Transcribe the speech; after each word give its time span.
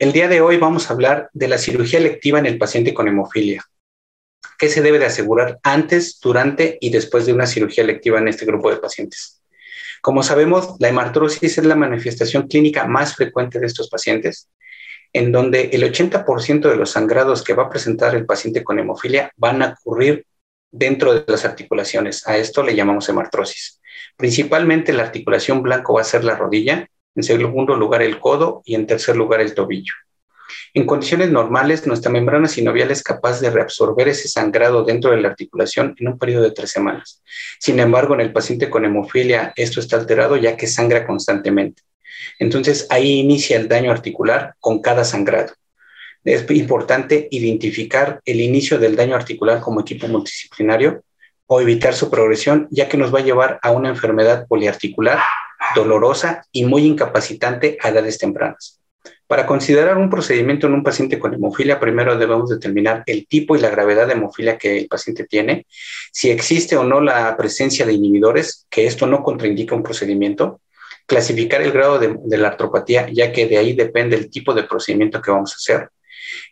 El 0.00 0.12
día 0.12 0.28
de 0.28 0.40
hoy 0.40 0.58
vamos 0.58 0.88
a 0.88 0.92
hablar 0.92 1.28
de 1.32 1.48
la 1.48 1.58
cirugía 1.58 1.98
electiva 1.98 2.38
en 2.38 2.46
el 2.46 2.56
paciente 2.56 2.94
con 2.94 3.08
hemofilia. 3.08 3.64
¿Qué 4.56 4.68
se 4.68 4.80
debe 4.80 5.00
de 5.00 5.06
asegurar 5.06 5.58
antes, 5.64 6.20
durante 6.20 6.78
y 6.80 6.90
después 6.90 7.26
de 7.26 7.32
una 7.32 7.48
cirugía 7.48 7.82
electiva 7.82 8.20
en 8.20 8.28
este 8.28 8.46
grupo 8.46 8.70
de 8.70 8.76
pacientes? 8.76 9.42
Como 10.00 10.22
sabemos, 10.22 10.76
la 10.78 10.88
hemartrosis 10.88 11.58
es 11.58 11.64
la 11.64 11.74
manifestación 11.74 12.46
clínica 12.46 12.86
más 12.86 13.16
frecuente 13.16 13.58
de 13.58 13.66
estos 13.66 13.88
pacientes, 13.90 14.48
en 15.12 15.32
donde 15.32 15.70
el 15.72 15.82
80% 15.82 16.70
de 16.70 16.76
los 16.76 16.92
sangrados 16.92 17.42
que 17.42 17.54
va 17.54 17.64
a 17.64 17.70
presentar 17.70 18.14
el 18.14 18.24
paciente 18.24 18.62
con 18.62 18.78
hemofilia 18.78 19.32
van 19.36 19.62
a 19.62 19.76
ocurrir 19.80 20.24
dentro 20.70 21.12
de 21.12 21.24
las 21.26 21.44
articulaciones. 21.44 22.24
A 22.28 22.36
esto 22.36 22.62
le 22.62 22.76
llamamos 22.76 23.08
hemartrosis. 23.08 23.80
Principalmente 24.16 24.92
la 24.92 25.02
articulación 25.02 25.60
blanco 25.60 25.94
va 25.94 26.02
a 26.02 26.04
ser 26.04 26.22
la 26.22 26.36
rodilla, 26.36 26.88
en 27.14 27.22
segundo 27.22 27.74
lugar 27.76 28.02
el 28.02 28.20
codo 28.20 28.62
y 28.64 28.74
en 28.74 28.86
tercer 28.86 29.16
lugar 29.16 29.40
el 29.40 29.54
tobillo. 29.54 29.94
En 30.74 30.86
condiciones 30.86 31.30
normales, 31.30 31.86
nuestra 31.86 32.10
membrana 32.10 32.48
sinovial 32.48 32.90
es 32.90 33.02
capaz 33.02 33.40
de 33.40 33.50
reabsorber 33.50 34.08
ese 34.08 34.28
sangrado 34.28 34.84
dentro 34.84 35.10
de 35.10 35.20
la 35.20 35.28
articulación 35.28 35.94
en 35.98 36.08
un 36.08 36.18
periodo 36.18 36.44
de 36.44 36.52
tres 36.52 36.70
semanas. 36.70 37.22
Sin 37.58 37.80
embargo, 37.80 38.14
en 38.14 38.20
el 38.20 38.32
paciente 38.32 38.70
con 38.70 38.84
hemofilia, 38.84 39.52
esto 39.56 39.80
está 39.80 39.96
alterado 39.96 40.36
ya 40.36 40.56
que 40.56 40.66
sangra 40.66 41.06
constantemente. 41.06 41.82
Entonces, 42.38 42.86
ahí 42.90 43.20
inicia 43.20 43.56
el 43.56 43.68
daño 43.68 43.90
articular 43.90 44.54
con 44.60 44.80
cada 44.80 45.04
sangrado. 45.04 45.54
Es 46.24 46.44
importante 46.50 47.28
identificar 47.30 48.20
el 48.24 48.40
inicio 48.40 48.78
del 48.78 48.96
daño 48.96 49.16
articular 49.16 49.60
como 49.60 49.80
equipo 49.80 50.08
multidisciplinario 50.08 51.02
o 51.48 51.60
evitar 51.60 51.94
su 51.94 52.10
progresión, 52.10 52.68
ya 52.70 52.88
que 52.88 52.98
nos 52.98 53.12
va 53.12 53.18
a 53.18 53.24
llevar 53.24 53.58
a 53.62 53.70
una 53.70 53.88
enfermedad 53.88 54.46
poliarticular 54.46 55.18
dolorosa 55.74 56.42
y 56.52 56.64
muy 56.64 56.84
incapacitante 56.84 57.78
a 57.82 57.88
edades 57.88 58.18
tempranas. 58.18 58.80
Para 59.26 59.46
considerar 59.46 59.98
un 59.98 60.08
procedimiento 60.08 60.66
en 60.66 60.74
un 60.74 60.82
paciente 60.82 61.18
con 61.18 61.34
hemofilia, 61.34 61.80
primero 61.80 62.16
debemos 62.16 62.48
determinar 62.48 63.02
el 63.06 63.26
tipo 63.26 63.56
y 63.56 63.60
la 63.60 63.70
gravedad 63.70 64.06
de 64.06 64.12
hemofilia 64.14 64.56
que 64.56 64.78
el 64.78 64.88
paciente 64.88 65.24
tiene, 65.24 65.66
si 66.12 66.30
existe 66.30 66.76
o 66.76 66.84
no 66.84 67.00
la 67.00 67.36
presencia 67.36 67.84
de 67.84 67.94
inhibidores, 67.94 68.66
que 68.70 68.86
esto 68.86 69.06
no 69.06 69.22
contraindica 69.22 69.74
un 69.74 69.82
procedimiento, 69.82 70.60
clasificar 71.06 71.62
el 71.62 71.72
grado 71.72 71.98
de, 71.98 72.38
la 72.38 72.48
artropatía, 72.48 73.08
ya 73.10 73.32
que 73.32 73.46
de 73.46 73.56
ahí 73.56 73.72
depende 73.72 74.16
el 74.16 74.30
tipo 74.30 74.54
de 74.54 74.64
procedimiento 74.64 75.20
que 75.22 75.30
vamos 75.30 75.52
a 75.52 75.56
hacer, 75.56 75.90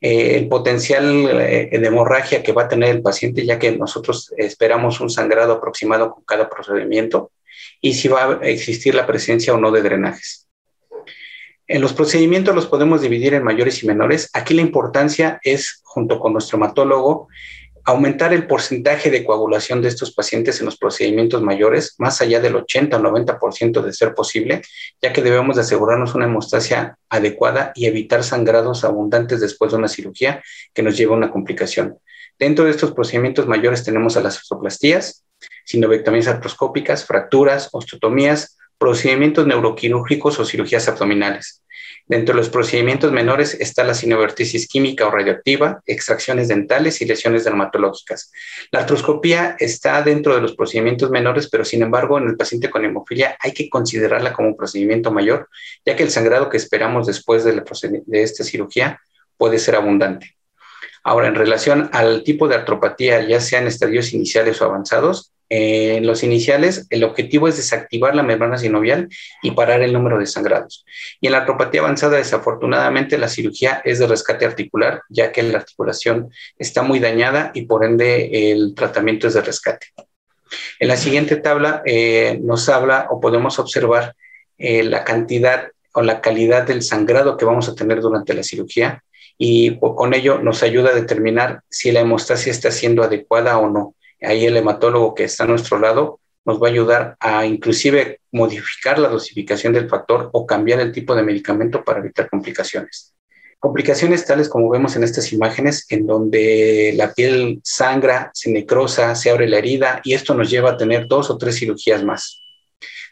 eh, 0.00 0.36
el 0.36 0.48
potencial 0.48 1.28
eh, 1.40 1.68
de 1.72 1.86
hemorragia 1.86 2.42
que 2.42 2.52
va 2.52 2.64
a 2.64 2.68
tener 2.68 2.90
el 2.90 3.02
paciente, 3.02 3.44
ya 3.44 3.58
que 3.58 3.72
nosotros 3.72 4.32
esperamos 4.36 5.00
un 5.00 5.10
sangrado 5.10 5.54
aproximado 5.54 6.12
con 6.12 6.24
cada 6.24 6.48
procedimiento, 6.48 7.32
y 7.80 7.94
si 7.94 8.08
va 8.08 8.40
a 8.40 8.46
existir 8.46 8.94
la 8.94 9.06
presencia 9.06 9.54
o 9.54 9.58
no 9.58 9.70
de 9.70 9.82
drenajes. 9.82 10.48
En 11.66 11.80
los 11.80 11.94
procedimientos 11.94 12.54
los 12.54 12.66
podemos 12.66 13.00
dividir 13.00 13.32
en 13.32 13.42
mayores 13.42 13.82
y 13.82 13.86
menores. 13.86 14.28
Aquí 14.34 14.52
la 14.52 14.60
importancia 14.60 15.40
es, 15.42 15.80
junto 15.82 16.18
con 16.18 16.34
nuestro 16.34 16.58
hematólogo, 16.58 17.28
aumentar 17.84 18.32
el 18.32 18.46
porcentaje 18.46 19.10
de 19.10 19.24
coagulación 19.24 19.82
de 19.82 19.88
estos 19.88 20.14
pacientes 20.14 20.58
en 20.60 20.66
los 20.66 20.78
procedimientos 20.78 21.42
mayores, 21.42 21.94
más 21.98 22.20
allá 22.20 22.40
del 22.40 22.56
80 22.56 22.96
o 22.96 23.00
90% 23.00 23.82
de 23.82 23.92
ser 23.92 24.14
posible, 24.14 24.62
ya 25.02 25.12
que 25.12 25.22
debemos 25.22 25.56
de 25.56 25.62
asegurarnos 25.62 26.14
una 26.14 26.24
hemostasia 26.24 26.98
adecuada 27.10 27.72
y 27.74 27.86
evitar 27.86 28.24
sangrados 28.24 28.84
abundantes 28.84 29.40
después 29.40 29.72
de 29.72 29.78
una 29.78 29.88
cirugía 29.88 30.42
que 30.72 30.82
nos 30.82 30.96
lleva 30.96 31.14
a 31.14 31.18
una 31.18 31.30
complicación. 31.30 31.98
Dentro 32.38 32.64
de 32.64 32.70
estos 32.70 32.92
procedimientos 32.92 33.46
mayores 33.46 33.84
tenemos 33.84 34.16
a 34.16 34.20
las 34.20 34.38
osteoplastías, 34.38 35.24
sinovectomías 35.64 36.26
artroscópicas, 36.26 37.04
fracturas, 37.04 37.68
osteotomías, 37.72 38.56
procedimientos 38.78 39.46
neuroquirúrgicos 39.46 40.38
o 40.38 40.44
cirugías 40.44 40.88
abdominales. 40.88 41.63
Dentro 42.06 42.34
de 42.34 42.40
los 42.40 42.50
procedimientos 42.50 43.12
menores 43.12 43.54
está 43.58 43.82
la 43.82 43.94
sinovertisis 43.94 44.68
química 44.68 45.06
o 45.06 45.10
radioactiva, 45.10 45.82
extracciones 45.86 46.48
dentales 46.48 47.00
y 47.00 47.06
lesiones 47.06 47.44
dermatológicas. 47.44 48.30
La 48.70 48.80
artroscopía 48.80 49.56
está 49.58 50.02
dentro 50.02 50.34
de 50.34 50.42
los 50.42 50.54
procedimientos 50.54 51.10
menores, 51.10 51.48
pero 51.48 51.64
sin 51.64 51.82
embargo 51.82 52.18
en 52.18 52.28
el 52.28 52.36
paciente 52.36 52.68
con 52.68 52.84
hemofilia 52.84 53.38
hay 53.40 53.52
que 53.52 53.70
considerarla 53.70 54.34
como 54.34 54.48
un 54.48 54.56
procedimiento 54.56 55.10
mayor, 55.10 55.48
ya 55.86 55.96
que 55.96 56.02
el 56.02 56.10
sangrado 56.10 56.50
que 56.50 56.58
esperamos 56.58 57.06
después 57.06 57.42
de, 57.42 57.62
de 58.04 58.22
esta 58.22 58.44
cirugía 58.44 59.00
puede 59.38 59.58
ser 59.58 59.76
abundante. 59.76 60.36
Ahora, 61.02 61.28
en 61.28 61.34
relación 61.34 61.90
al 61.92 62.22
tipo 62.24 62.48
de 62.48 62.54
artropatía, 62.54 63.26
ya 63.28 63.38
sean 63.38 63.66
estadios 63.66 64.14
iniciales 64.14 64.62
o 64.62 64.64
avanzados, 64.64 65.33
en 65.56 66.04
los 66.04 66.24
iniciales, 66.24 66.86
el 66.90 67.04
objetivo 67.04 67.46
es 67.46 67.56
desactivar 67.56 68.16
la 68.16 68.24
membrana 68.24 68.58
sinovial 68.58 69.08
y 69.40 69.52
parar 69.52 69.82
el 69.82 69.92
número 69.92 70.18
de 70.18 70.26
sangrados. 70.26 70.84
Y 71.20 71.26
en 71.26 71.32
la 71.32 71.38
artropatía 71.38 71.80
avanzada, 71.80 72.16
desafortunadamente, 72.16 73.18
la 73.18 73.28
cirugía 73.28 73.80
es 73.84 74.00
de 74.00 74.08
rescate 74.08 74.46
articular, 74.46 75.02
ya 75.08 75.30
que 75.30 75.44
la 75.44 75.58
articulación 75.58 76.30
está 76.58 76.82
muy 76.82 76.98
dañada 76.98 77.52
y 77.54 77.66
por 77.66 77.84
ende 77.84 78.50
el 78.50 78.74
tratamiento 78.74 79.28
es 79.28 79.34
de 79.34 79.42
rescate. 79.42 79.86
En 80.80 80.88
la 80.88 80.96
siguiente 80.96 81.36
tabla 81.36 81.82
eh, 81.84 82.40
nos 82.42 82.68
habla 82.68 83.06
o 83.10 83.20
podemos 83.20 83.60
observar 83.60 84.16
eh, 84.58 84.82
la 84.82 85.04
cantidad 85.04 85.68
o 85.92 86.02
la 86.02 86.20
calidad 86.20 86.66
del 86.66 86.82
sangrado 86.82 87.36
que 87.36 87.44
vamos 87.44 87.68
a 87.68 87.76
tener 87.76 88.00
durante 88.00 88.34
la 88.34 88.42
cirugía 88.42 89.04
y 89.38 89.78
con 89.78 90.14
ello 90.14 90.40
nos 90.40 90.64
ayuda 90.64 90.90
a 90.90 90.94
determinar 90.94 91.62
si 91.68 91.92
la 91.92 92.00
hemostasia 92.00 92.50
está 92.50 92.72
siendo 92.72 93.04
adecuada 93.04 93.58
o 93.58 93.70
no 93.70 93.94
ahí 94.24 94.46
el 94.46 94.56
hematólogo 94.56 95.14
que 95.14 95.24
está 95.24 95.44
a 95.44 95.46
nuestro 95.46 95.78
lado 95.78 96.20
nos 96.44 96.62
va 96.62 96.68
a 96.68 96.70
ayudar 96.70 97.16
a 97.20 97.46
inclusive 97.46 98.20
modificar 98.32 98.98
la 98.98 99.08
dosificación 99.08 99.72
del 99.72 99.88
factor 99.88 100.30
o 100.32 100.46
cambiar 100.46 100.80
el 100.80 100.92
tipo 100.92 101.14
de 101.14 101.22
medicamento 101.22 101.82
para 101.82 102.00
evitar 102.00 102.28
complicaciones. 102.28 103.14
Complicaciones 103.58 104.26
tales 104.26 104.50
como 104.50 104.68
vemos 104.68 104.94
en 104.94 105.04
estas 105.04 105.32
imágenes, 105.32 105.86
en 105.88 106.06
donde 106.06 106.92
la 106.96 107.14
piel 107.14 107.60
sangra, 107.64 108.30
se 108.34 108.50
necrosa, 108.50 109.14
se 109.14 109.30
abre 109.30 109.48
la 109.48 109.56
herida 109.56 110.02
y 110.04 110.12
esto 110.12 110.34
nos 110.34 110.50
lleva 110.50 110.72
a 110.72 110.76
tener 110.76 111.06
dos 111.08 111.30
o 111.30 111.38
tres 111.38 111.58
cirugías 111.58 112.04
más. 112.04 112.42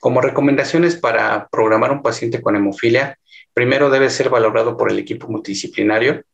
Como 0.00 0.20
recomendaciones 0.20 0.96
para 0.96 1.46
programar 1.52 1.92
un 1.92 2.02
paciente 2.02 2.42
con 2.42 2.56
hemofilia, 2.56 3.16
primero 3.54 3.90
debe 3.90 4.10
ser 4.10 4.28
valorado 4.28 4.76
por 4.76 4.90
el 4.90 4.98
equipo 4.98 5.28
multidisciplinario. 5.28 6.24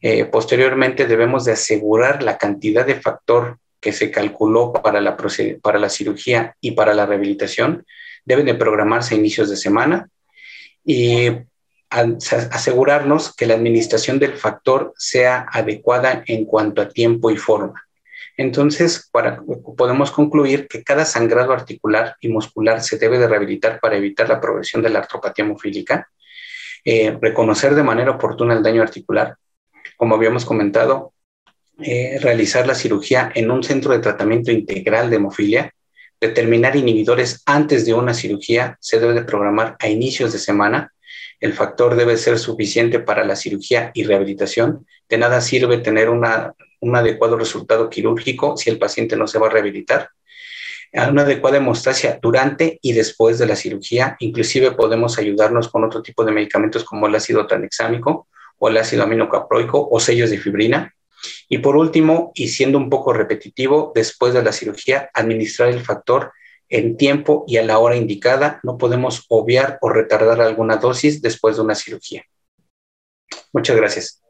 Eh, 0.00 0.24
posteriormente 0.24 1.06
debemos 1.06 1.44
de 1.44 1.52
asegurar 1.52 2.24
la 2.24 2.38
cantidad 2.38 2.84
de 2.84 3.00
factor 3.00 3.58
que 3.80 3.92
se 3.92 4.10
calculó 4.10 4.72
para 4.72 5.00
la, 5.00 5.16
para 5.62 5.78
la 5.78 5.88
cirugía 5.88 6.56
y 6.60 6.72
para 6.72 6.94
la 6.94 7.06
rehabilitación 7.06 7.86
deben 8.24 8.46
de 8.46 8.54
programarse 8.54 9.14
a 9.14 9.18
inicios 9.18 9.48
de 9.48 9.56
semana 9.56 10.08
y 10.84 11.28
asegurarnos 11.90 13.34
que 13.34 13.46
la 13.46 13.54
administración 13.54 14.18
del 14.18 14.34
factor 14.34 14.92
sea 14.96 15.46
adecuada 15.50 16.22
en 16.26 16.44
cuanto 16.44 16.82
a 16.82 16.88
tiempo 16.88 17.30
y 17.30 17.36
forma. 17.36 17.82
Entonces, 18.36 19.08
para, 19.10 19.42
podemos 19.76 20.12
concluir 20.12 20.68
que 20.68 20.84
cada 20.84 21.04
sangrado 21.04 21.52
articular 21.52 22.16
y 22.20 22.28
muscular 22.28 22.80
se 22.80 22.96
debe 22.96 23.18
de 23.18 23.28
rehabilitar 23.28 23.80
para 23.80 23.96
evitar 23.96 24.28
la 24.28 24.40
progresión 24.40 24.82
de 24.82 24.90
la 24.90 25.00
artropatía 25.00 25.44
hemofílica, 25.44 26.08
eh, 26.84 27.18
reconocer 27.20 27.74
de 27.74 27.82
manera 27.82 28.12
oportuna 28.12 28.54
el 28.54 28.62
daño 28.62 28.82
articular. 28.82 29.36
Como 29.96 30.14
habíamos 30.14 30.44
comentado, 30.44 31.12
eh, 31.82 32.18
realizar 32.20 32.66
la 32.66 32.74
cirugía 32.74 33.32
en 33.34 33.50
un 33.50 33.62
centro 33.62 33.92
de 33.92 34.00
tratamiento 34.00 34.52
integral 34.52 35.08
de 35.08 35.16
hemofilia, 35.16 35.74
determinar 36.20 36.76
inhibidores 36.76 37.42
antes 37.46 37.86
de 37.86 37.94
una 37.94 38.12
cirugía, 38.12 38.76
se 38.80 39.00
debe 39.00 39.14
de 39.14 39.22
programar 39.22 39.76
a 39.78 39.88
inicios 39.88 40.32
de 40.32 40.38
semana. 40.38 40.92
El 41.40 41.54
factor 41.54 41.96
debe 41.96 42.18
ser 42.18 42.38
suficiente 42.38 43.00
para 43.00 43.24
la 43.24 43.34
cirugía 43.34 43.90
y 43.94 44.04
rehabilitación. 44.04 44.86
De 45.08 45.16
nada 45.16 45.40
sirve 45.40 45.78
tener 45.78 46.10
un 46.10 46.96
adecuado 46.96 47.38
resultado 47.38 47.88
quirúrgico 47.88 48.56
si 48.58 48.68
el 48.68 48.78
paciente 48.78 49.16
no 49.16 49.26
se 49.26 49.38
va 49.38 49.46
a 49.46 49.50
rehabilitar. 49.50 50.10
Una 50.92 51.22
adecuada 51.22 51.56
hemostasia 51.56 52.18
durante 52.20 52.78
y 52.82 52.92
después 52.92 53.38
de 53.38 53.46
la 53.46 53.56
cirugía. 53.56 54.16
Inclusive 54.18 54.72
podemos 54.72 55.18
ayudarnos 55.18 55.68
con 55.68 55.84
otro 55.84 56.02
tipo 56.02 56.24
de 56.24 56.32
medicamentos 56.32 56.84
como 56.84 57.06
el 57.06 57.14
ácido 57.14 57.46
tranexámico 57.46 58.28
o 58.58 58.68
el 58.68 58.76
ácido 58.76 59.04
aminocaproico 59.04 59.88
o 59.90 59.98
sellos 60.00 60.30
de 60.30 60.38
fibrina 60.38 60.94
y 61.52 61.58
por 61.58 61.76
último, 61.76 62.30
y 62.34 62.48
siendo 62.48 62.78
un 62.78 62.88
poco 62.88 63.12
repetitivo, 63.12 63.90
después 63.92 64.32
de 64.32 64.42
la 64.42 64.52
cirugía, 64.52 65.10
administrar 65.12 65.68
el 65.68 65.80
factor 65.80 66.32
en 66.68 66.96
tiempo 66.96 67.44
y 67.48 67.56
a 67.56 67.64
la 67.64 67.80
hora 67.80 67.96
indicada. 67.96 68.60
No 68.62 68.78
podemos 68.78 69.26
obviar 69.28 69.76
o 69.82 69.88
retardar 69.88 70.40
alguna 70.40 70.76
dosis 70.76 71.20
después 71.20 71.56
de 71.56 71.62
una 71.62 71.74
cirugía. 71.74 72.24
Muchas 73.52 73.76
gracias. 73.76 74.22